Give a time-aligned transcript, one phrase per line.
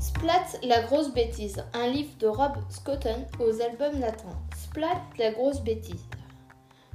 [0.00, 4.30] Splat, la grosse bêtise, un livre de Rob Scotton aux albums Nathan.
[4.56, 6.06] Splat, la grosse bêtise.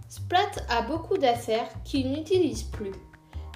[0.09, 2.93] Splat a beaucoup d'affaires qu'il n'utilise plus.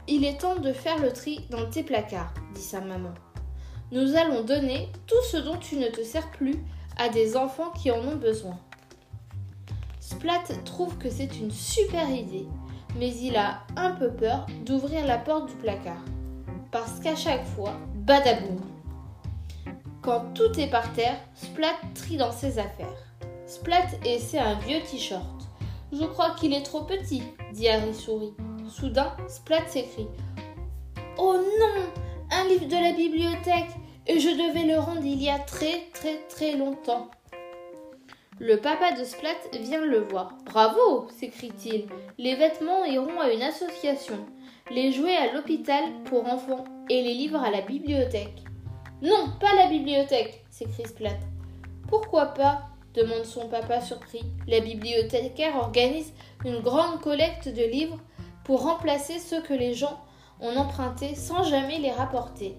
[0.07, 3.09] Il est temps de faire le tri dans tes placards, dit sa maman.
[3.91, 6.63] Nous allons donner tout ce dont tu ne te sers plus
[6.99, 8.59] à des enfants qui en ont besoin.
[9.99, 12.45] Splat trouve que c'est une super idée,
[12.97, 16.05] mais il a un peu peur d'ouvrir la porte du placard.
[16.69, 18.59] Parce qu'à chaque fois, badaboum
[20.01, 23.05] quand tout est par terre, Splat trie dans ses affaires.
[23.45, 25.23] Splat essaie un vieux t-shirt.
[25.91, 28.33] Je crois qu'il est trop petit, dit Harry Souris.
[28.69, 30.07] Soudain, Splat s'écrie
[31.17, 31.83] Oh non
[32.31, 33.71] Un livre de la bibliothèque
[34.05, 37.09] Et je devais le rendre il y a très très très longtemps.
[38.39, 40.37] Le papa de Splat vient le voir.
[40.45, 41.87] Bravo s'écrie-t-il.
[42.17, 44.17] Les vêtements iront à une association,
[44.71, 48.43] les jouets à l'hôpital pour enfants et les livres à la bibliothèque.
[49.01, 51.17] Non, pas la bibliothèque, s'écrie Splat.
[51.87, 54.23] Pourquoi pas demande son papa surpris.
[54.47, 56.11] La bibliothécaire organise
[56.45, 57.99] une grande collecte de livres
[58.43, 59.99] pour remplacer ceux que les gens
[60.41, 62.55] ont empruntés sans jamais les rapporter.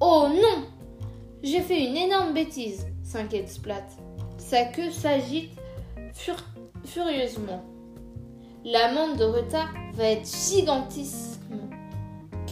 [0.00, 0.64] Oh non
[1.42, 3.86] J'ai fait une énorme bêtise, s'inquiète Splat.
[4.38, 5.52] Sa queue s'agite
[6.84, 7.64] furieusement.
[8.64, 11.33] L'amende de retard va être gigantesque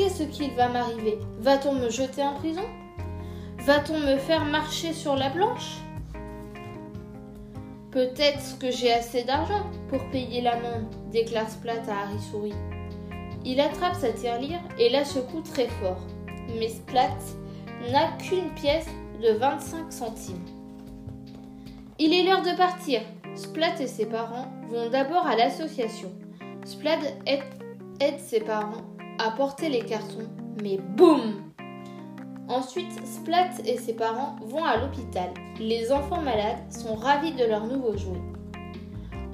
[0.02, 2.64] Qu'est-ce qu'il va m'arriver Va-t-on me jeter en prison?
[3.58, 5.76] Va-t-on me faire marcher sur la planche?
[7.92, 12.52] Peut-être que j'ai assez d'argent pour payer l'amende, déclare Splat à Harry Souris.
[13.44, 16.04] Il attrape sa tirelire et la secoue très fort.
[16.58, 17.16] Mais Splat
[17.92, 18.88] n'a qu'une pièce
[19.22, 20.44] de 25 centimes.
[22.00, 23.02] Il est l'heure de partir.
[23.36, 26.10] Splat et ses parents vont d'abord à l'association.
[26.64, 30.28] Splat aide ses parents à porter les cartons,
[30.62, 31.52] mais boum
[32.48, 35.30] Ensuite, Splat et ses parents vont à l'hôpital.
[35.58, 38.20] Les enfants malades sont ravis de leur nouveau jouet.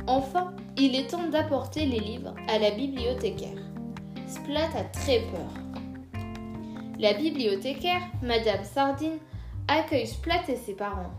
[0.07, 3.59] Enfin, il est temps d'apporter les livres à la bibliothécaire.
[4.29, 5.51] Splat a très peur.
[6.99, 9.19] La bibliothécaire, Madame Sardine,
[9.67, 11.13] accueille Splat et ses parents.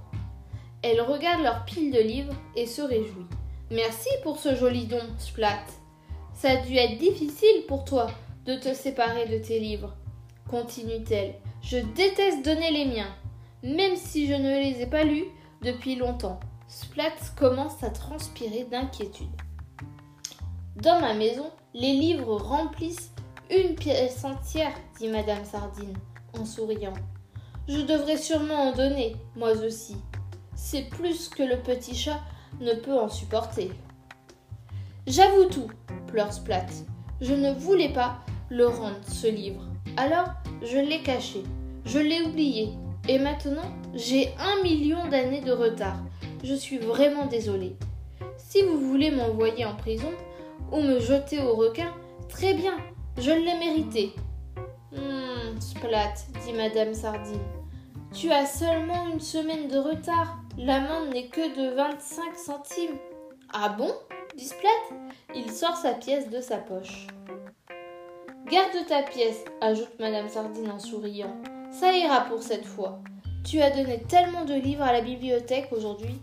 [0.81, 3.27] Elle regarde leur pile de livres et se réjouit.
[3.71, 5.65] Merci pour ce joli don, Splat.
[6.33, 8.07] Ça a dû être difficile pour toi
[8.49, 9.95] de te séparer de tes livres.
[10.49, 11.35] Continue-t-elle.
[11.61, 13.15] Je déteste donner les miens,
[13.61, 15.25] même si je ne les ai pas lus
[15.61, 16.39] depuis longtemps.
[16.67, 19.27] Splat commence à transpirer d'inquiétude.
[20.77, 23.11] Dans ma maison, les livres remplissent
[23.51, 25.97] une pièce entière, dit Madame Sardine,
[26.35, 26.93] en souriant.
[27.67, 29.97] Je devrais sûrement en donner, moi aussi.
[30.55, 32.19] C'est plus que le petit chat
[32.61, 33.69] ne peut en supporter.
[35.05, 35.69] J'avoue tout,
[36.07, 36.65] pleure Splat.
[37.21, 39.61] Je ne voulais pas le rendre, ce livre.
[39.97, 40.29] Alors,
[40.61, 41.43] je l'ai caché,
[41.85, 42.69] je l'ai oublié,
[43.07, 45.97] et maintenant, j'ai un million d'années de retard.
[46.43, 47.75] Je suis vraiment désolée.
[48.37, 50.11] Si vous voulez m'envoyer en prison
[50.71, 51.93] ou me jeter au requin,
[52.27, 52.77] très bien,
[53.17, 54.13] je l'ai mérité.
[54.95, 56.13] Hum, Splat,
[56.45, 57.39] dit Madame Sardine.
[58.13, 60.39] Tu as seulement une semaine de retard.
[60.57, 62.97] L'amende n'est que de 25 centimes.
[63.53, 63.93] Ah bon
[64.35, 64.97] dit Splat.
[65.35, 67.07] Il sort sa pièce de sa poche.
[68.51, 71.35] Garde ta pièce, ajoute Madame Sardine en souriant.
[71.71, 72.97] Ça ira pour cette fois.
[73.45, 76.19] Tu as donné tellement de livres à la bibliothèque aujourd'hui.